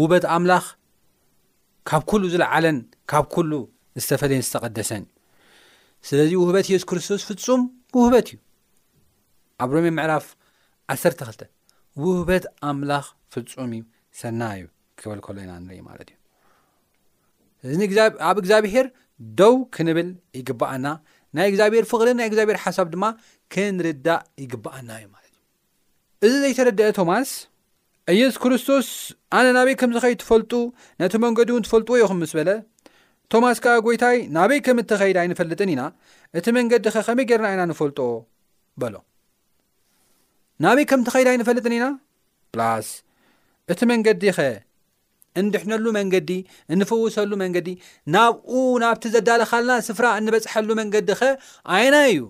ውበት 0.00 0.24
ኣምላኽ 0.36 0.64
ካብ 1.88 2.02
ኩሉ 2.10 2.22
ዝለዓለን 2.32 2.76
ካብ 3.10 3.24
ኩሉ 3.34 3.52
ዝተፈለየን 4.02 4.44
ዝተቐደሰን 4.46 5.02
ዩ 5.08 5.12
ስለዚ 6.08 6.30
ውህበት 6.42 6.66
ኢየሱስ 6.70 6.86
ክርስቶስ 6.92 7.22
ፍፁም 7.28 7.60
ውህበት 7.98 8.26
እዩ 8.30 8.38
ኣብ 9.64 9.70
ሮም 9.74 9.86
ምዕራፍ 9.98 10.26
1ርተ 10.94 11.20
2ልተ 11.32 11.42
ውህበት 12.04 12.44
ኣምላኽ 12.70 13.06
ፍፁም 13.34 13.72
እዩ 13.78 13.82
ሰና 14.20 14.40
እዩ 14.58 14.64
ክበል 15.02 15.20
ከሎ 15.26 15.36
ኢና 15.46 15.52
ንርኢ 15.66 15.78
ማለት 15.90 16.08
እዩ 17.74 17.80
እኣብ 18.18 18.36
እግዚኣብሄር 18.42 18.86
ደው 19.38 19.54
ክንብል 19.74 20.08
ይግባኣና 20.38 20.88
ናይ 21.36 21.46
እግዚኣብሔር 21.50 21.84
ፍቕሪን 21.92 22.16
ናይ 22.20 22.26
እግዚኣብሔር 22.30 22.58
ሓሳብ 22.64 22.86
ድማ 22.94 23.04
ክንርዳእ 23.54 24.22
ይግብኣና 24.42 24.90
እዩ 24.98 25.04
ማለት 25.14 25.32
እዩ 26.26 26.32
እዚ 26.34 26.40
ዘይተረድአ 26.44 26.88
ቶማስ 26.98 27.30
ኢየሱ 28.14 28.36
ክርስቶስ 28.44 28.88
ኣነ 29.38 29.46
ናበይ 29.56 29.74
ከምዚ 29.80 29.98
ኸይ 30.04 30.14
ትፈልጡ 30.22 30.52
ነቲ 31.02 31.14
መንገዲ 31.24 31.50
እውን 31.54 31.64
ትፈልጥዎ 31.66 31.94
ዮኹም 32.02 32.18
ምስ 32.22 32.32
በለ 32.38 32.50
ቶማስ 33.32 33.58
ከዓ 33.64 33.74
ጐይታይ 33.86 34.16
ናበይ 34.36 34.60
ከም 34.66 34.78
እት 34.82 34.90
ኸይድ 35.00 35.16
ኣይንፈልጥን 35.22 35.70
ኢና 35.74 35.82
እቲ 36.38 36.46
መንገዲ 36.58 36.86
ኸ 36.94 37.02
ኸመይ 37.06 37.26
ጌርና 37.30 37.48
ኢና 37.54 37.62
ንፈልጦዎ 37.70 38.10
በሎ 38.80 38.94
ናበይ 40.64 40.86
ከምቲ 40.90 41.08
ኸይድ 41.14 41.28
ኣይንፈልጥን 41.32 41.74
ኢና 41.78 41.86
ፕላስ 42.54 42.88
እቲ 43.72 43.80
መንገዲ 43.92 44.22
ኸ 44.38 44.40
እንድሕነሉ 45.40 45.84
መንገዲ 45.98 46.30
እንፍውሰሉ 46.74 47.30
መንገዲ 47.42 47.68
ናብኡ 48.14 48.52
ናብቲ 48.84 49.04
ዘዳለካለና 49.14 49.74
ስፍራ 49.88 50.06
እንበፅሐሉ 50.20 50.68
መንገዲ 50.80 51.08
ኸ 51.20 51.30
ዓይና 51.76 51.94
እዩ 52.10 52.20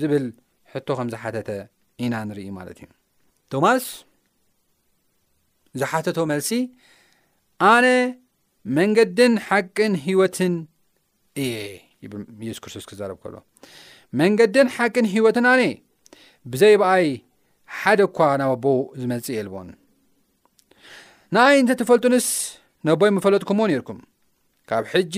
ዝብል 0.00 0.26
ሕቶ 0.72 0.88
ከም 0.98 1.08
ዝሓተተ 1.14 1.50
ኢና 2.06 2.14
ንርኢ 2.30 2.48
ማለት 2.58 2.78
እዩ 2.82 2.88
ቶማስ 3.54 3.84
ዝሓተቶ 5.80 6.18
መልሲ 6.32 6.50
ኣነ 7.72 7.86
መንገድን 8.78 9.32
ሓቅን 9.48 9.92
ሂወትን 10.06 10.54
እየ 11.44 11.56
የሱ 12.48 12.58
ክርስቶስ 12.64 12.84
ክዛረብ 12.90 13.16
ከሎ 13.22 13.34
መንገድን 14.20 14.68
ሓቅን 14.76 15.06
ሂወትን 15.14 15.46
ኣነ 15.52 15.62
ብዘይ 16.52 16.74
በኣይ 16.82 17.08
ሓደ 17.78 17.98
እኳ 18.08 18.18
ናበ 18.40 18.50
ኣቦ 18.54 18.64
ዝመልፂ 19.00 19.26
የ 19.36 19.42
ልዎን 19.46 19.68
ናይ 21.36 21.54
እንተተፈልጡንስ 21.62 22.26
ነቦይ 22.86 23.10
መፈለጥኩምዎ 23.16 23.64
ነርኩም 23.70 23.98
ካብ 24.70 24.84
ሕጂ 24.92 25.14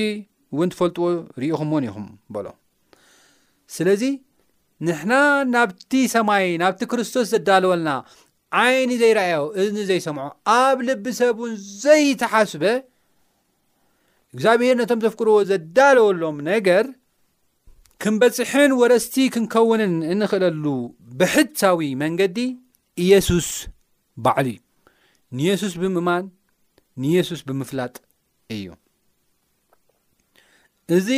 እውን 0.55 0.69
ትፈልጥዎ 0.73 1.07
ርኢኹምዎ 1.43 1.79
ኹም 1.95 2.07
በሎ 2.35 2.47
ስለዚ 3.75 4.03
ንሕና 4.87 5.13
ናብቲ 5.55 5.93
ሰማይ 6.15 6.47
ናብቲ 6.63 6.81
ክርስቶስ 6.93 7.27
ዘዳለወልና 7.33 7.91
ዓይኒ 8.61 8.91
ዘይረኣዮ 9.03 9.43
እኒ 9.65 9.77
ዘይሰምዖ 9.91 10.25
ኣብ 10.61 10.79
ልቢ 10.89 11.05
ሰብ 11.19 11.37
እውን 11.43 11.53
ዘይተሓስበ 11.83 12.65
እግዚኣብሔር 14.35 14.75
ነቶም 14.81 15.01
ዘፍቅርዎ 15.05 15.37
ዘዳለወሎም 15.51 16.37
ነገር 16.51 16.85
ክንበፂሕን 18.03 18.73
ወረስቲ 18.81 19.15
ክንከውንን 19.35 19.95
እንኽእለሉ 20.13 20.65
ብሕሳዊ 21.21 21.89
መንገዲ 22.03 22.39
ኢየሱስ 23.05 23.49
በዕል 24.25 24.49
እዩ 24.53 24.59
ንየሱስ 25.39 25.73
ብምእማን 25.81 26.25
ንየሱስ 27.03 27.41
ብምፍላጥ 27.49 27.95
እዩ 28.55 28.67
እዚ 30.97 31.09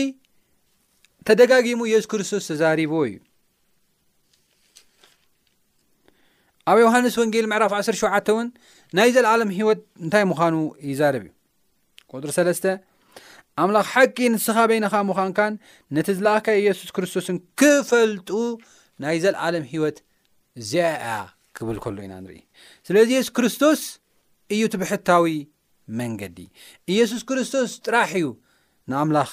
ተደጋጊሙ 1.29 1.81
የሱስ 1.91 2.07
ክርስቶስ 2.13 2.45
ተዛሪቦዎ 2.51 3.03
እዩ 3.13 3.19
ኣብ 6.71 6.79
ዮሃንስ 6.85 7.15
ወንጌል 7.23 7.47
ምዕራፍ 7.53 7.73
17 7.81 8.29
እውን 8.33 8.49
ናይ 8.99 9.11
ዘለዓለም 9.17 9.51
ሂይወት 9.59 9.81
እንታይ 10.05 10.25
ምዃኑ 10.33 10.57
ይዛርብ 10.91 11.23
እዩ 11.29 11.33
ቆጥሪስ 12.13 12.37
3 12.49 12.69
ኣምላኽ 13.63 13.89
ሓቂ 13.95 14.17
ንስኻበይናኻ 14.35 14.95
ምዃንካን 15.09 15.55
ነቲ 15.97 16.09
ዝለኣካ 16.19 16.47
ኢየሱስ 16.63 16.91
ክርስቶስን 16.97 17.39
ክፈልጡ 17.61 18.29
ናይ 19.05 19.17
ዘለዓለም 19.25 19.65
ሂወት 19.73 19.99
ዚኣያ 20.71 21.13
ክብል 21.57 21.79
ከሎ 21.85 21.97
ኢና 22.07 22.15
ንርኢ 22.25 22.39
ስለዚ 22.89 23.11
የሱስ 23.17 23.33
ክርስቶስ 23.39 23.81
እዩ 24.57 24.63
ትብሕታዊ 24.75 25.27
መንገዲ 26.01 26.39
ኢየሱስ 26.95 27.23
ክርስቶስ 27.29 27.71
ጥራሕ 27.87 28.11
እዩ 28.21 28.27
ንኣምላኽ 28.91 29.31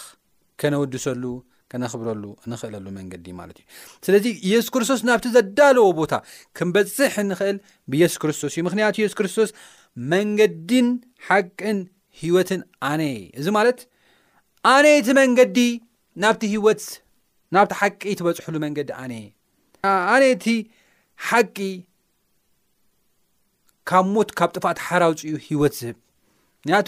ከነወድሰሉ 0.62 1.24
ከነኽብረሉ 1.72 2.24
ንኽእለሉ 2.51 2.86
መንገዲ 3.00 3.25
ማለት 3.39 3.58
እዩ 3.60 3.65
ስለዚ 4.06 4.25
ኢየሱስ 4.50 4.70
ክርስቶስ 4.75 5.01
ናብቲ 5.10 5.25
ዘዳለዎ 5.36 5.88
ቦታ 6.00 6.13
ክንበፅሕ 6.60 7.13
እንኽእል 7.24 7.58
ብኢየሱስ 7.91 8.18
ክርስቶስ 8.24 8.53
እዩ 8.56 8.63
ምኽንያቱ 8.68 8.96
ኢየሱስ 9.01 9.18
ክርስቶስ 9.20 9.51
መንገዲን 10.13 10.88
ሓቅን 11.27 11.77
ሂይወትን 12.22 12.62
ኣነየ 12.89 13.18
እዚ 13.41 13.48
ማለት 13.58 13.79
ኣነ 14.74 14.86
ቲ 15.08 15.15
መንገዲ 15.22 15.58
ናብቲ 16.24 16.44
ሂወት 16.56 16.82
ናብቲ 17.56 17.72
ሓቂ 17.82 18.01
ትበፅሑሉ 18.20 18.56
መንገዲ 18.65 18.89
ኣነየ 19.03 19.27
ኣነ 20.15 20.24
ቲ 20.46 20.56
ሓቂ 21.29 21.58
ካብ 23.89 24.06
ሞት 24.15 24.29
ካብ 24.39 24.50
ጥፋእት 24.58 24.79
ሓራውፅ 24.88 25.22
እዩ 25.29 25.36
ሂወት 25.50 25.74
ዝህብ 25.82 25.96
ንያቱ 26.68 26.88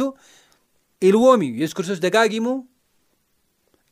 ኢልዎም 1.08 1.42
እዩ 1.46 1.54
የሱስ 1.62 1.74
ክርስቶስ 1.78 2.00
ደጋጊሙ 2.06 2.48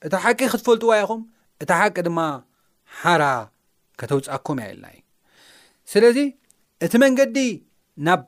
እቲ 0.06 0.14
ሓቂ 0.24 0.40
ክትፈልጥዎ 0.54 0.90
ኢኹም 1.02 1.22
እታ 1.64 1.72
ሓቂ 1.82 1.96
ድማ 2.08 2.20
ሓራ 3.02 3.24
ከተውፃኩም 4.00 4.58
ያየልና 4.64 4.86
እዩ 4.96 5.02
ስለዚ 5.92 6.18
እቲ 6.86 6.94
መንገዲ 7.04 7.38
ናብ 8.08 8.24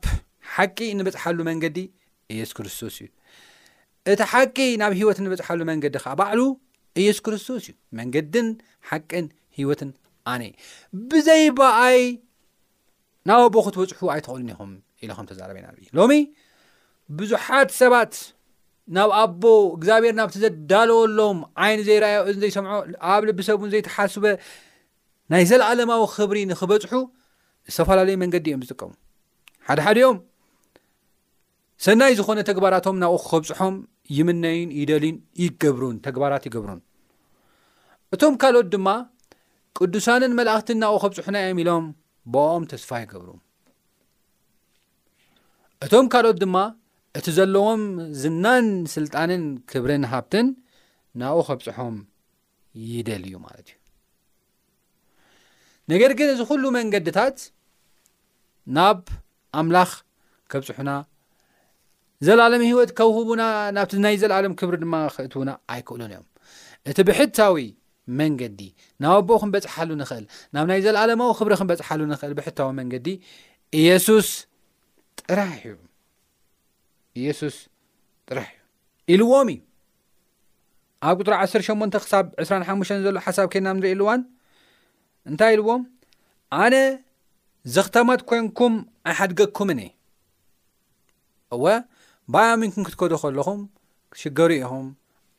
ሓቂ 0.55 0.77
እንበፅሓሉ 0.93 1.39
መንገዲ 1.49 1.77
ኢየሱ 2.35 2.51
ክርስቶስ 2.57 2.95
እዩ 3.03 3.07
እቲ 4.11 4.19
ሓቂ 4.33 4.57
ናብ 4.81 4.93
ሂይወት 4.99 5.17
ንበፅሓሉ 5.25 5.59
መንገዲ 5.71 5.93
ከዓ 6.03 6.13
ባዕሉ 6.21 6.41
ኢየሱ 7.01 7.19
ክርስቶስ 7.27 7.65
እዩ 7.71 7.75
መንገድን 7.99 8.47
ሓቅን 8.91 9.27
ሂወትን 9.59 9.91
ኣነይ 10.31 10.51
ብዘይበኣይ 11.11 11.99
ናብ 13.29 13.41
ቦክትበፅሑ 13.55 14.07
ኣይትኽእሉን 14.15 14.49
ኢኹም 14.55 14.71
ኢልኹም 15.03 15.25
ተዛረበና 15.31 15.65
እ 15.81 15.85
ሎሚ 15.99 16.15
ብዙሓት 17.19 17.69
ሰባት 17.79 18.13
ናብ 18.95 19.09
ኣቦ 19.21 19.41
እግዚኣብሔር 19.77 20.13
ናብቲ 20.19 20.35
ዘዳለወሎም 20.43 21.37
ዓይኒ 21.63 21.79
ዘይረኣየ 21.87 22.17
እ 22.29 22.33
ዘይሰምዖ 22.41 22.79
ኣብ 23.13 23.21
ልቢሰብእን 23.27 23.71
ዘይተሓስበ 23.73 24.25
ናይ 25.31 25.43
ዘለኣለማዊ 25.49 26.03
ክብሪ 26.15 26.37
ንክበፅሑ 26.51 26.93
ዝተፈላለዩ 27.71 28.15
መንገዲ 28.23 28.45
እዮም 28.51 28.63
ዝጥቀሙ 28.67 28.91
ሓደሓደዮም 29.67 30.17
ሰናይ 31.85 32.13
ዝኾነ 32.19 32.39
ተግባራቶም 32.49 32.97
ናብኡ 33.03 33.15
ክኸብፅሖም 33.23 33.75
ይምነይን 34.17 34.69
ይደሊን 34.79 35.17
ይገብሩን 35.43 35.95
ተግባራት 36.07 36.43
ይገብሩን 36.49 36.79
እቶም 38.15 38.33
ካልኦት 38.41 38.67
ድማ 38.73 38.87
ቅዱሳንን 39.77 40.33
መላእኽትን 40.39 40.79
ናብኡ 40.83 40.99
ከብፅሑና 41.03 41.37
እዮም 41.45 41.61
ኢሎም 41.63 41.85
ብኦም 42.33 42.63
ተስፋ 42.73 42.89
ይገብሩ 43.03 43.29
እቶም 45.85 46.07
ካልኦት 46.13 46.37
ድማ 46.43 46.55
እቲ 47.19 47.27
ዘለዎም 47.37 47.81
ዝናን 48.21 48.67
ስልጣንን 48.95 49.41
ክብርን 49.71 50.03
ሃብትን 50.11 50.47
ናብኡ 51.21 51.41
ከብፅሖም 51.47 51.95
ይደል 52.91 53.23
እዩ 53.29 53.33
ማለት 53.45 53.67
እዩ 53.71 53.77
ነገር 55.93 56.11
ግን 56.19 56.29
እዚ 56.33 56.41
ኩሉ 56.49 56.63
መንገድታት 56.77 57.37
ናብ 58.77 58.99
ኣምላኽ 59.61 59.91
ከብፅሑና 60.51 60.91
ዘለዓለም 62.27 62.63
ሂወት 62.69 62.89
ከብ 62.97 63.09
ህቡና 63.17 63.43
ናብቲ 63.75 63.93
ናይ 64.05 64.15
ዘለዓሎም 64.23 64.55
ክብሪ 64.59 64.75
ድማ 64.83 64.95
ክእትውና 65.15 65.51
ኣይክእሉን 65.75 66.11
እዮም 66.13 66.27
እቲ 66.89 66.97
ብሕታዊ 67.09 67.57
መንገዲ 68.19 68.59
ናብ 69.03 69.15
ኣቦ 69.17 69.29
ክንበፅሓሉ 69.43 69.89
ንክእል 70.01 70.25
ናብ 70.55 70.65
ናይ 70.71 70.79
ዘለዓለማዊ 70.87 71.31
ክብሪ 71.39 71.53
ክንበፅሓሉ 71.61 72.01
ንክእል 72.13 72.33
ብሕታዊ 72.39 72.69
መንገዲ 72.81 73.07
እየሱስ 73.79 74.27
ጥራሕ 75.21 75.57
እዩ 75.71 75.75
ኢየሱስ 77.19 77.55
ጥራሕ 78.29 78.49
ዩ 79.11 79.15
ኢልዎም 79.15 79.47
እዩ 79.53 79.59
ኣብ 81.09 81.15
ቁጥሪ 81.21 81.33
ዓ0 81.43 81.63
ሸ 81.67 81.71
ክሳብ 82.03 82.25
2ሓሙሽተ 82.47 82.97
ዘሎ 83.05 83.17
ሓሳብ 83.25 83.47
ከናም 83.53 83.77
ንሪኢ 83.79 83.91
ኢልዋን 83.95 84.21
እንታይ 85.29 85.51
ኢልዎም 85.55 85.81
ኣነ 86.63 86.75
ዘኽተማት 87.75 88.21
ኮይንኩም 88.29 88.73
ኣይሓድገኩመነ 89.11 89.81
እወ 91.55 91.65
ባያምንኩም 92.33 92.83
ክትከዱ 92.87 93.13
ከለኹም 93.23 93.59
ሽገሩ 94.21 94.51
ኢኹም 94.61 94.85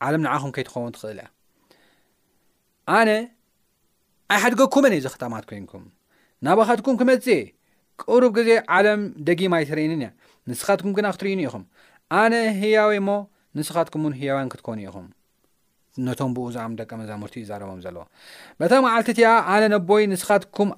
ዓለም 0.05 0.21
ንዓኹም 0.25 0.51
ከይትኸውን 0.55 0.93
ትኽእል 0.95 1.19
እ 1.23 1.27
ኣነ 2.97 3.09
ኣይሓድገኩመ 4.35 4.85
እ 4.99 5.01
ዘክተማት 5.07 5.43
ኮንኩም 5.51 5.83
ናባኻትኩም 6.45 6.95
ክመጽእ 6.99 7.43
ቅሩብ 8.01 8.31
ግዜ 8.37 8.49
ዓለም 8.77 9.01
ደጊማ 9.27 9.53
ይትርእኒን 9.63 10.01
እያ 10.05 10.09
ንስኻትኩም 10.51 10.93
ግና 10.97 11.07
ክትርእኑ 11.15 11.39
ኢኹም 11.47 11.63
ኣነ 12.21 12.33
ህያወ 12.61 12.91
ሞ 13.07 13.17
ንስኻትኩም 13.57 14.01
እውን 14.05 14.13
ህያውያን 14.19 14.49
ክትኮኑ 14.53 14.77
ኢኹም 14.89 15.05
ነቶም 16.05 16.31
ብኡዛም 16.35 16.71
ደቂ 16.79 16.89
መዛሙርቲእዩ 16.99 17.41
ይዛረቦም 17.45 17.79
ዘለዎ 17.85 18.03
በታ 18.59 18.71
መዓልቲ 18.85 19.09
እቲያ 19.13 19.27
ኣነ 19.53 19.63
ነቦይ 19.73 20.03
ንስኻትኩም 20.13 20.69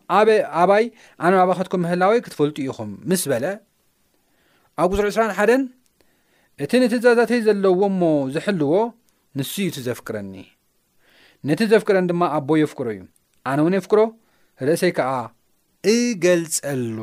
ኣባይ 0.62 0.86
ኣነኣባኸትኩም 1.26 1.82
ምህላወ 1.86 2.14
ክትፈልጡ 2.26 2.58
ኢኹም 2.68 2.92
ምስ 3.10 3.24
በለ 3.32 3.46
ኣብ 4.84 4.90
ቅዙር 4.96 5.08
2ሓን 5.18 5.64
እቲ 6.64 6.72
ነትዛዛተይ 6.84 7.40
ዘለዎሞ 7.48 8.02
ዝሕልዎ 8.34 8.74
ንሱ 9.40 9.54
እዩ 9.62 9.68
እቲ 9.72 9.78
ዘፍቅረኒ 9.88 10.34
ነቲ 11.48 11.60
ዘፍቅረኒ 11.74 12.06
ድማ 12.12 12.22
ኣቦይ 12.38 12.62
ኣፍቅሮ 12.68 12.88
እዩ 12.96 13.02
ኣነ 13.50 13.58
እውን 13.64 13.76
ኣፍቅሮ 13.82 14.02
ርእሰይ 14.68 14.92
ከዓ 14.98 15.10
እገልፀሉ 15.94 16.98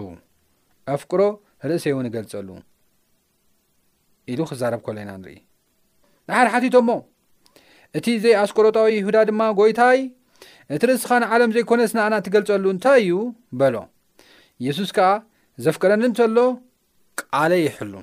እፍቅሮ 0.94 1.20
ርእሰይ 1.70 1.92
እውን 1.94 2.07
እገልጸሉ 2.11 2.48
ኢሉ 4.33 4.40
ክዛረብ 4.51 4.81
ኮሎ 4.87 4.96
ኢና 5.03 5.11
ንርኢ 5.20 5.37
ንሓድ 6.29 6.46
ሓቲቶ 6.55 6.75
ሞ 6.88 6.92
እቲ 7.98 8.07
ዘይ 8.25 8.35
ኣስቆሮጣዊ 8.42 8.87
ይሁዳ 9.01 9.16
ድማ 9.29 9.40
ጎይታይ 9.59 9.98
እቲ 10.75 10.83
ርእስኻ 10.90 11.11
ንዓለም 11.25 11.51
ዘይኮነስ 11.57 11.92
ንኣና 11.96 12.14
ትገልጸሉ 12.27 12.64
እንታይ 12.75 13.01
እዩ 13.05 13.16
በሎ 13.61 13.75
ኢየሱስ 14.62 14.90
ከዓ 14.96 15.09
ዘፍክረኒ 15.64 16.03
ንተሎ 16.12 16.38
ቃለ 17.20 17.53
የሕሉ 17.66 17.94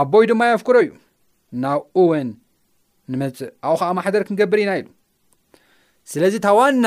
ኣቦይ 0.00 0.24
ድማ 0.30 0.42
የፍክሮ 0.50 0.76
እዩ 0.84 0.90
ናብኡ 1.62 1.98
ውን 2.10 2.28
ንመፅእ 3.12 3.50
ኣብኡ 3.68 3.78
ከዓ 3.80 3.90
ማሕደር 3.98 4.22
ክንገብር 4.28 4.60
ኢና 4.64 4.72
ኢሉ 4.80 4.88
ስለዚ 6.12 6.34
እታ 6.40 6.46
ዋና 6.58 6.86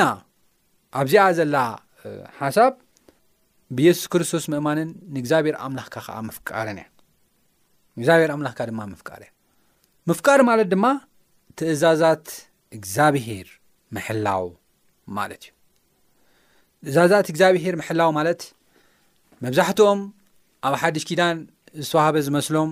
ኣብዚኣ 1.00 1.24
ዘላ 1.38 1.56
ሓሳብ 2.40 2.72
ብየሱስ 3.76 4.04
ክርስቶስ 4.12 4.44
ምእማንን 4.52 4.88
ንእግዚኣብሔር 5.14 5.56
ኣምላኽካ 5.64 5.94
ከዓ 6.06 6.18
ምፍቃረን 6.28 6.78
እያ 6.80 6.90
እግዚኣብሔር 7.98 8.30
ኣምላኽካ 8.36 8.60
ድማ 8.70 8.80
ምፍቃረን 8.92 9.30
ምፍቃሪ 10.10 10.38
ማለት 10.50 10.68
ድማ 10.72 10.84
ትእዛዛት 11.60 12.26
እግዚኣብሄር 12.76 13.48
ምሕላው 13.96 14.44
ማለት 15.18 15.42
እዩ 15.48 15.52
ትእዛዛት 16.86 17.26
እግዚኣብሄር 17.32 17.74
ምሕላው 17.80 18.10
ማለት 18.18 18.42
መብዛሕትኦም 19.44 20.00
ኣብ 20.68 20.74
ሓድሽ 20.82 21.04
ኪዳን 21.08 21.36
ዝተዋሃበ 21.84 22.16
ዝመስሎም 22.26 22.70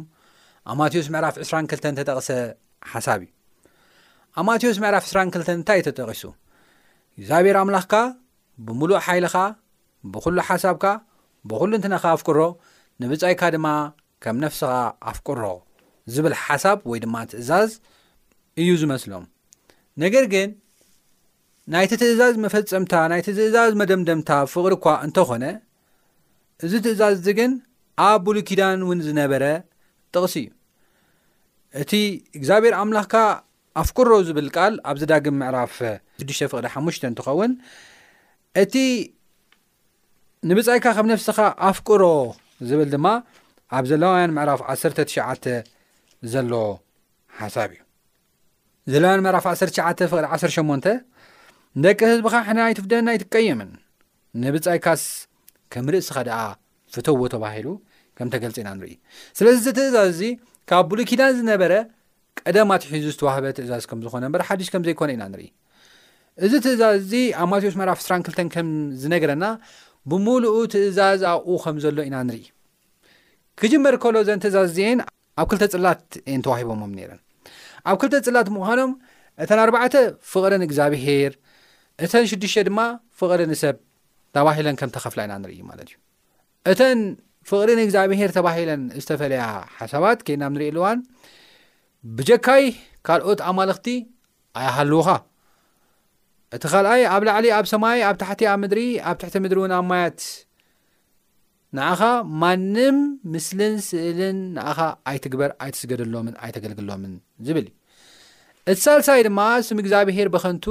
ኣብ 0.70 0.76
ማቴዎስ 0.80 1.08
ምዕፍ 1.14 1.34
22 1.42 1.98
ተጠቕሰ 2.00 2.30
ሓሳብ 2.94 3.20
እዩ 3.26 3.30
ኣብ 4.38 4.44
ማቴዎስ 4.48 4.78
ምዕፍ 4.84 5.04
22 5.10 5.52
እንታይ 5.58 5.80
ተጠቂሱ 5.88 6.22
እግዚኣብሔር 7.18 7.58
ኣምላኽካ 7.64 7.94
ብምሉእ 8.66 9.00
ሓይለ 9.06 9.26
ኻዓ 9.34 9.46
ብዅሉ 10.14 10.36
ሓሳብካ 10.48 10.84
ብኹሉ 11.50 11.70
እንትነኻ 11.78 12.04
ኣፍቅሮ 12.16 12.38
ንብጻይካ 13.02 13.42
ድማ 13.54 13.66
ከም 14.22 14.36
ነፍስኻ 14.44 14.72
ኣፍቅሮ 15.10 15.42
ዝብል 16.14 16.34
ሓሳብ 16.44 16.78
ወይ 16.90 16.98
ድማ 17.04 17.14
ትእዛዝ 17.30 17.70
እዩ 18.62 18.68
ዝመስሎም 18.82 19.24
ነገር 20.02 20.24
ግን 20.34 20.48
ናይቲ 21.74 21.92
ትእዛዝ 22.02 22.34
መፈፀምታ 22.44 22.92
ናይቲ 23.12 23.26
ትእዛዝ 23.38 23.72
መደምደምታ 23.80 24.30
ፍቕሪ 24.52 24.72
እኳ 24.78 24.86
እንተኾነ 25.06 25.44
እዚ 26.66 26.72
ትእዛዝ 26.84 27.14
እዚግን 27.20 27.52
ኣብ 28.08 28.20
ብሉኪዳን 28.26 28.78
እውን 28.84 29.00
ዝነበረ 29.06 29.44
ጥቕሲ 30.14 30.34
እዩ 30.38 31.82
እቲ 31.82 31.92
እግዚኣብሔር 32.38 32.74
ኣምላኽካ 32.82 33.16
ኣፍቅሮ 33.82 34.10
ዝብል 34.28 34.48
ቃል 34.56 34.74
ኣብ 34.90 34.96
ዘዳግም 35.02 35.36
ምዕራፍ 35.42 35.72
6ዱሽ 36.22 36.40
ፍቕሪ 36.52 36.66
ሓሙሽተ 36.74 37.02
እንትኸውን 37.10 37.52
እቲ 38.62 38.74
ንብጻይካ 40.48 40.86
ካብ 40.96 41.06
ነፍስኻ 41.10 41.38
ኣፍቅሮ 41.68 42.02
ዝብል 42.70 42.88
ድማ 42.94 43.06
ኣብ 43.76 43.84
ዘላውያን 43.90 44.32
ምዕራፍ 44.36 44.60
1ትዓ 44.74 45.52
ዘሎ 46.32 46.52
ሓሳብ 47.38 47.70
እዩ 47.76 47.80
ዘላያን 48.92 49.20
ምዕፍ 49.26 49.44
1ተ9 49.52 50.04
ቅ 50.10 50.12
18 50.12 50.92
ንደቂ 51.78 52.00
ህዝቢኻ 52.10 52.34
ሕን 52.48 52.58
ይትፍደና 52.72 53.08
ይትቀየምን 53.16 53.70
ንብጻይካስ 54.42 55.02
ከም 55.74 55.86
ርእስኻ 55.94 56.16
ደኣ 56.28 56.38
ፍተዎ 56.96 57.20
ተባሂሉ 57.34 57.66
ከም 58.18 58.28
ተገልጸ 58.34 58.56
ኢና 58.62 58.70
ንሪኢ 58.78 58.94
ስለዚ 59.38 59.56
እዚ 59.62 59.68
ትእዛዝ 59.78 60.04
እዚ 60.14 60.22
ካብ 60.70 60.86
ብሉኪዳን 60.92 61.34
ዝነበረ 61.40 61.72
ቀደማት 62.44 62.82
ሒዙ 62.92 63.04
ዝተዋህበ 63.14 63.44
ትእዛዝ 63.58 63.84
ከምዝኾነ 63.90 64.24
በ 64.36 64.42
ሓዲሽ 64.50 64.70
ከም 64.74 64.84
ዘይኮነ 64.88 65.10
ኢና 65.16 65.24
ንርኢ 65.32 65.48
እዚ 66.46 66.52
ትእዛዝ 66.66 66.94
እዚ 67.02 67.12
ኣብ 67.42 67.48
ማቴዎስ 67.54 67.76
ምዕራፍ 67.82 67.98
22 68.06 68.54
ከም 68.54 68.68
ዝነገረና 69.02 69.44
ብምሉእ 70.10 70.56
ትእዛዝ 70.72 71.22
ኣብኡ 71.30 71.50
ከም 71.62 71.76
ዘሎ 71.84 71.98
ኢና 72.08 72.16
ንርኢ 72.28 72.44
ክጅመር 73.60 73.94
ከሎ 74.02 74.16
ዘን 74.28 74.40
ትእዛዝ 74.44 74.68
እዜን 74.70 74.98
ኣብ 75.40 75.46
ክልተ 75.50 75.62
ፅላት 75.72 76.02
እን 76.32 76.40
ተዋሂቦሞም 76.46 76.92
ነረን 76.98 77.20
ኣብ 77.90 77.96
ክልተ 78.02 78.14
ፅላት 78.26 78.48
ምዃኖም 78.56 78.92
እተን 79.42 79.58
ኣባዕተ 79.64 79.94
ፍቕርን 80.32 80.62
እግዚኣብሄር 80.68 81.32
እተን 82.04 82.24
ሽዱሽተ 82.30 82.64
ድማ 82.68 82.78
ፍቕሪንሰብ 83.18 83.76
ተባሂለን 84.36 84.74
ከም 84.80 84.90
ተኸፍላ 84.96 85.20
ኢና 85.26 85.34
ንርኢ 85.44 85.58
ማለት 85.70 85.86
እዩ 85.90 85.94
እተን 86.72 87.00
ፍቕሪን 87.50 87.80
እግዚኣብሄር 87.86 88.30
ተባሂለን 88.36 88.82
ዝተፈለያ 89.02 89.42
ሓሳባት 89.78 90.18
ከና 90.28 90.42
ብ 90.52 90.54
ንሪእኣልዋን 90.56 90.98
ብጀካይ 92.16 92.64
ካልኦት 93.06 93.40
ኣማልኽቲ 93.50 93.88
ኣይሃልዉኻ 94.62 95.08
እቲ 96.56 96.64
ካልኣይ 96.72 97.02
ኣብ 97.14 97.22
ላዕሊ 97.28 97.46
ኣብ 97.56 97.66
ሰማይ 97.70 97.98
ኣብ 98.08 98.16
ታሕቲ 98.20 98.42
ኣብ 98.50 98.58
ምድሪ 98.64 98.80
ኣብ 99.08 99.16
ትሕቲ 99.20 99.34
ምድሪ 99.44 99.58
እውን 99.60 99.72
ኣብ 99.78 99.84
ማያት 99.90 100.18
ንኣኻ 101.76 102.00
ማንም 102.42 102.96
ምስልን 103.32 103.74
ስእልን 103.88 104.38
ንኣኻ 104.56 104.78
ኣይትግበር 105.10 105.50
ኣይትስገደሎምን 105.64 106.34
ኣይተገልግሎምን 106.44 107.12
ዝብል 107.48 107.66
እዩ 107.66 108.74
እቲ 108.76 108.78
ሳልሳይ 108.86 109.20
ድማ 109.26 109.40
ስም 109.66 109.80
እግዚኣብሄር 109.82 110.28
በኸንቱ 110.34 110.64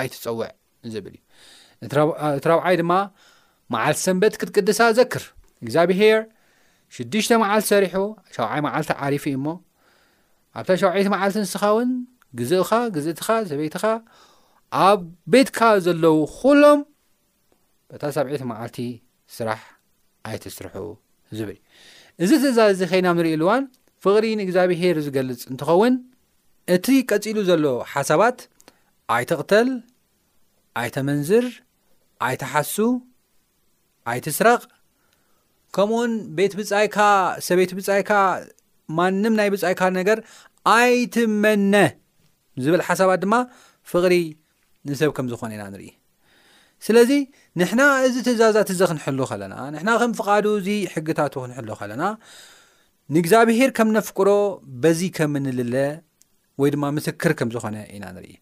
ኣይትፀውዕ 0.00 0.50
ዝብል 0.94 1.16
እዩ 1.84 1.88
እቲ 1.88 1.92
ረብዓይ 2.52 2.76
ድማ 2.82 2.92
መዓልቲ 3.74 4.00
ሰንበት 4.06 4.34
ክትቅድሳ 4.42 4.80
ዘክር 5.00 5.24
እግዚኣብሄር 5.64 6.20
ሽዱሽተ 6.94 7.32
መዓልቲ 7.44 7.66
ሰሪሑ 7.72 7.98
ሻዓይ 8.38 8.62
መዓልቲ 8.68 8.90
ዓሪፉ 9.06 9.24
እዩ 9.32 9.40
እሞ 9.40 9.48
ኣብታ 10.58 10.68
ሸውዒቲ 10.82 11.08
መዓልቲ 11.16 11.36
ንስኻውን 11.44 11.90
ግዝእኻ 12.38 12.70
ግዝእትኻ 12.96 13.28
ሰበይትኻ 13.50 13.84
ኣብ 14.88 15.00
ቤትካ 15.32 15.60
ዘለው 15.84 16.16
ኩሎም 16.36 16.80
በታ 17.90 18.02
ሰብዒት 18.16 18.42
መዓልቲ 18.50 18.78
ስራሕ 19.36 19.60
ኣይትስርሑ 20.30 20.76
ዝብል 21.36 21.58
እ 22.22 22.24
እዚ 22.24 22.30
ትእዛዝ 22.42 22.72
ዚ 22.80 22.88
ኸይና 22.92 23.08
ንሪኢ 23.18 23.36
ልዋን 23.42 23.62
ፍቕሪ 24.04 24.24
ንእግዚኣብሄር 24.40 24.96
ዝገልፅ 25.06 25.40
እንትኸውን 25.52 25.94
እቲ 26.74 26.86
ቀፂሉ 27.10 27.36
ዘሎ 27.48 27.64
ሓሳባት 27.92 28.38
ኣይትቕተል 29.14 29.68
ኣይተመንዝር 30.82 31.46
ኣይትሓሱ 32.26 32.76
ኣይትስረቕ 34.10 34.62
ከምኡውን 35.76 36.12
ቤት 36.38 36.52
ብጻይካ 36.60 36.96
ሰበይቲ 37.48 37.72
ብጻይካ 37.80 38.10
ማንም 38.98 39.34
ናይ 39.38 39.48
ብጻኢካ 39.54 39.82
ነገር 39.98 40.18
ኣይትመነ 40.76 41.74
ዝበል 42.64 42.82
ሓሳባት 42.88 43.20
ድማ 43.24 43.34
ፍቕሪ 43.92 44.14
ንሰብ 44.90 45.10
ከም 45.16 45.26
ዝኾነ 45.32 45.50
ኢና 45.56 45.62
ንርኢ 45.72 45.88
ስለዚ 46.86 47.10
ንሕና 47.60 47.80
እዚ 48.06 48.14
ትእዛዛት 48.26 48.68
እዚ 48.74 48.80
ክንሕሉ 48.90 49.18
ኸለና 49.30 49.54
ንሕና 49.74 49.90
ከም 50.00 50.12
ፍቓዱ 50.20 50.44
እዚ 50.60 50.68
ሕግታቱ 50.94 51.34
ክንሕሉ 51.44 51.68
ከለና 51.80 52.02
ንእግዚኣብሄር 53.14 53.70
ከም 53.78 53.88
ነፍቅሮ 53.98 54.28
በዚ 54.82 55.00
ከም 55.18 55.32
እንልለ 55.40 55.74
ወይ 56.62 56.70
ድማ 56.74 56.84
ምስክር 56.98 57.32
ከም 57.40 57.50
ዝኾነ 57.56 57.76
ኢና 57.96 58.04
ንርኢ 58.16 58.32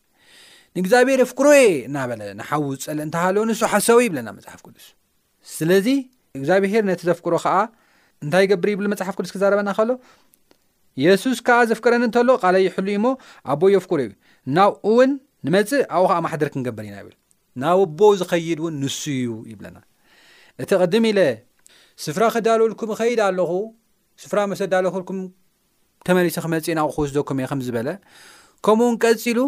ንእግዚኣብሄር 0.77 1.21
ኣፍቅሮ 1.27 1.47
የ 1.59 1.67
እናበለ 1.89 2.23
ንሓዊዝፀሊ 2.41 2.99
እንተሃለዎ 3.07 3.43
ንሱ 3.51 3.61
ሓሶቡ 3.73 3.99
ይብለና 4.07 4.29
መፅሓፍ 4.39 4.61
ቅዱስ 4.67 4.87
ስለዚ 5.57 5.87
እግዚኣብሄር 6.39 6.83
ነቲ 6.91 7.03
ዘፍቅሮ 7.11 7.35
ከዓ 7.45 7.55
እንታይ 8.25 8.47
ገብር 8.51 8.69
ይብል 8.75 8.87
መፅሓፍ 8.93 9.15
ቅዱስ 9.19 9.31
ክዛረበና 9.35 9.71
ከሎ 9.79 9.91
የሱስ 11.03 11.39
ከዓ 11.47 11.59
ዘፍክረኒ 11.71 12.03
እንተሎ 12.09 12.31
ቓል 12.45 12.57
ይሕሉ 12.67 12.87
እዩ 12.93 12.97
እሞ 13.01 13.07
ኣቦ 13.53 13.61
የፍቁሩ 13.75 14.01
እዩ 14.05 14.11
ናብኡ 14.57 14.79
እውን 14.91 15.11
ንመፅእ 15.47 15.83
ኣብኡ 15.97 16.07
ከዓ 16.11 16.17
ማሕደር 16.25 16.49
ክንገበር 16.55 16.85
ኢና 16.89 16.97
ይብል 17.03 17.15
ናብ 17.63 17.81
ቦ 17.99 18.09
ዝኸይድ 18.21 18.59
እውን 18.63 18.75
ንሱ 18.83 19.01
እዩ 19.19 19.33
ይብለና 19.53 19.77
እቲ 20.65 20.71
ቕድም 20.83 21.05
ኢለ 21.11 21.21
ስፍራ 22.05 22.25
ከዳልውልኩም 22.35 22.91
ከይድ 23.01 23.21
ኣለኹ 23.29 23.53
ስፍራ 24.25 24.39
መሰዳለክልኩም 24.53 25.21
ተመሪሰ 26.07 26.37
ክመፅእብኡ 26.45 26.89
ክወስደኩም 26.97 27.39
እየ 27.41 27.47
ከምዝበለ 27.53 27.89
ከምኡ 28.67 28.85
እውን 28.87 28.97
ቀጺሉ 29.05 29.39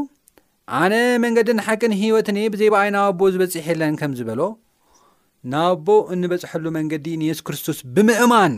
ኣነ 0.80 0.94
መንገድን 1.24 1.58
ሓቅን 1.66 1.92
ሂወትኒ 2.00 2.38
ብዘይ 2.54 2.68
በኣይ 2.74 2.90
ናብ 2.96 3.04
ኣቦ 3.12 3.22
ዝበፂሒ 3.34 3.64
የለን 3.70 3.96
ከም 4.00 4.12
ዝበሎ 4.20 4.40
ናብ 5.54 5.78
ቦ 5.86 5.90
እንበፅሐሉ 6.14 6.64
መንገዲ 6.78 7.06
ንየሱስ 7.22 7.42
ክርስቶስ 7.48 7.78
ብምእማን 7.96 8.54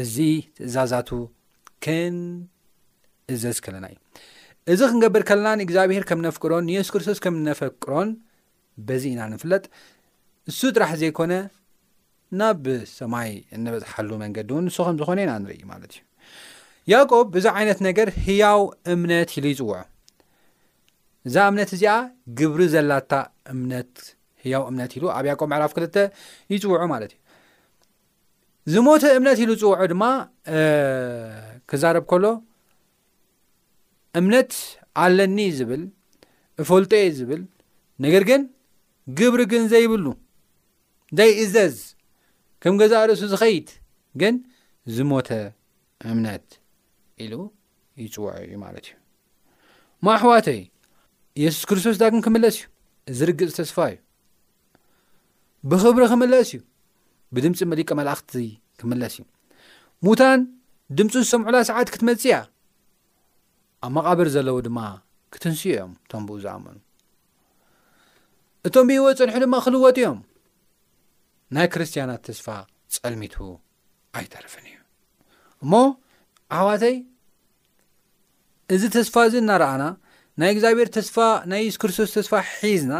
እዚ 0.00 0.14
ትእዛዛቱ 0.56 1.08
ከን 1.84 2.16
እዘዝ 3.34 3.58
ከለና 3.64 3.86
እዩ 3.94 3.98
እዚ 4.72 4.80
ክንገብር 4.90 5.22
ከለና 5.28 5.48
ንእግዚኣብሄር 5.60 6.04
ከም 6.08 6.20
ነፍቅሮን 6.26 6.64
ንየሱስ 6.68 6.90
ክርስቶስ 6.94 7.18
ከም 7.24 7.34
ነፈቅሮን 7.48 8.08
በዚ 8.86 9.02
ኢና 9.14 9.20
ንፍለጥ 9.32 9.64
ንሱ 10.48 10.60
ጥራሕ 10.76 10.90
ዘይኮነ 11.00 11.32
ናብብሰማይ 12.40 13.30
እንበፅሓሉ 13.56 14.10
መንገዲ 14.24 14.48
እውን 14.54 14.64
ንሱ 14.68 14.76
ከም 14.86 14.96
ዝኾነ 15.00 15.18
ኢና 15.24 15.32
ንርኢ 15.42 15.60
ማለት 15.72 15.92
እዩ 15.96 16.02
ያቆብ 16.92 17.26
ብዙ 17.34 17.46
ዓይነት 17.58 17.78
ነገር 17.88 18.08
ህያው 18.26 18.60
እምነት 18.94 19.30
ኢሉ 19.40 19.46
ይፅውዑ 19.54 19.76
እዛ 21.28 21.36
እምነት 21.50 21.70
እዚኣ 21.76 21.94
ግብሪ 22.38 22.60
ዘላታ 22.74 23.12
እምነት 23.54 23.92
ህያው 24.46 24.62
እምነት 24.70 24.92
ኢሉ 24.96 25.04
ኣብ 25.18 25.24
ያቆብ 25.32 25.48
መዕራፍ 25.54 25.72
ክልተ 25.78 25.96
ይፅውዑ 26.54 26.82
ማለት 26.94 27.12
እዩ 27.16 27.20
ዝሞተ 28.80 29.04
እምነት 29.18 29.38
ኢሉ 29.44 29.50
ይፅውዑ 29.58 29.86
ድማ 29.92 30.04
ክዛረብ 31.74 32.04
ከሎ 32.10 32.24
እምነት 34.18 34.50
ኣለኒ 35.04 35.38
ዝብል 35.58 35.82
ፈልጦ 36.68 36.92
ዝብል 37.16 37.40
ነገር 38.04 38.22
ግን 38.28 38.42
ግብሪ 39.18 39.40
ግን 39.52 39.64
ዘይብሉ 39.72 40.04
ዘይ 41.18 41.30
እዘዝ 41.44 41.76
ከም 42.62 42.74
ገዛ 42.80 42.92
ርእሱ 43.08 43.22
ዝኸይድ 43.32 43.68
ግን 44.22 44.34
ዝሞተ 44.94 45.28
እምነት 46.10 46.46
ኢሉ 47.24 47.32
ይፅውዑ 48.04 48.30
እዩ 48.46 48.52
ማለት 48.64 48.86
እዩ 48.88 48.94
ማሕዋተይ 50.06 50.60
ኢየሱስ 51.40 51.64
ክርስቶስ 51.68 51.94
እዳግን 51.98 52.22
ክመለስ 52.26 52.56
እዩ 52.62 52.66
ዝርግጽ 53.20 53.52
ተስፋ 53.60 53.76
እዩ 53.92 53.98
ብክብሪ 55.72 56.04
ክመለስ 56.12 56.48
እዩ 56.54 56.60
ብድምፂ 57.36 57.60
መሊቀ 57.72 57.88
መላእኽቲ 58.00 58.34
ክመለስ 58.82 59.14
እዩ 59.20 59.24
ሙታን 60.06 60.40
ድምፁ 60.96 61.12
ሰምዑላ 61.28 61.56
ሰዓት 61.68 61.88
ክትመጽ 61.92 62.22
እያ 62.26 62.36
ኣብ 63.86 63.90
መቓበር 63.96 64.28
ዘለው 64.34 64.56
ድማ 64.66 64.78
ክትንስኡ 65.32 65.66
እዮም 65.74 65.92
ቶምብኡ 66.10 66.36
ዝኣመኑ 66.42 66.76
እቶም 68.68 68.86
ብህወ 68.90 69.06
ፀንሑ 69.20 69.36
ድማ 69.44 69.54
ክልወጥ 69.64 69.94
እዮም 70.02 70.20
ናይ 71.56 71.66
ክርስትያናት 71.74 72.22
ተስፋ 72.28 72.46
ጸልሚቱ 72.96 73.36
ኣይተርፍን 74.20 74.66
እዩ 74.70 74.76
እሞ 75.64 75.72
ዓዋተይ 76.60 76.96
እዚ 78.76 78.82
ተስፋ 78.98 79.14
እዚ 79.28 79.34
እናረኣና 79.44 79.84
ናይ 80.42 80.50
እግዚኣብሔር 80.54 80.88
ተስፋ 80.98 81.16
ናይ 81.52 81.62
የሱ 81.70 81.76
ክርስቶስ 81.84 82.12
ተስፋ 82.18 82.32
ሒዝና 82.62 82.94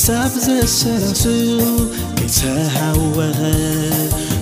ሓሳብ 0.00 0.32
ዘሰረሱ 0.44 1.24
የተሃወኸ 2.20 3.40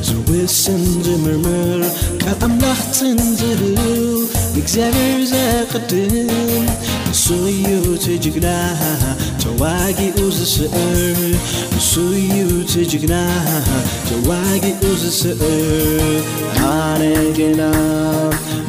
ዝውስን 0.08 0.82
ዝምርምር 1.06 1.82
ካል 2.22 2.38
ኣላኽትን 2.46 3.18
ዝብሉ 3.40 3.78
እግዚብር 4.60 5.18
ዘቅድም 5.32 6.14
ንሱዩቲ 7.10 8.04
ጅግና 8.26 8.48
ተዋጊኡ 9.44 10.18
ዝር 10.38 10.76
ንሱ 11.74 11.90
ዩቲ 12.36 12.86
ጅግና 12.92 13.14
ዋጊኡ 14.30 14.80
ዝስእርር 15.02 16.18
ሃነገና 16.60 17.60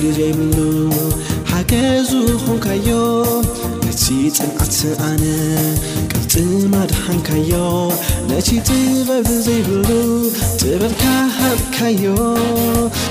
ሉ 0.00 0.04
ዘይብሉ 0.16 0.56
ሓገዙኹንካዮ 1.50 2.88
ነቲ 3.82 4.02
ፅንዓት 4.36 4.74
ኣነ 5.08 5.24
ቅልፅ 6.10 6.54
ማድሓንካዮ 6.72 7.50
ነቲ 8.30 8.48
ጥበሉ 8.68 9.28
ዘይብሉ 9.46 9.88
ጥበርካ 10.60 11.04
ሃካዮ 11.36 12.04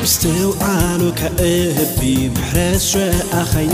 ንስተውዓሉ 0.04 1.02
ካብ 1.20 1.38
እብ 1.84 1.96
ብሕረርኣኸዮ 2.36 3.74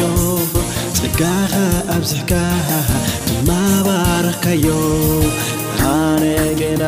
ጸጋኻ 1.00 1.54
ኣብዙሕካ 1.98 2.34
ድናባረካዮ 3.28 4.68
ብነ 5.82 6.24
ገና 6.64 6.84